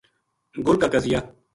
[0.65, 1.19] گل کا قضیہ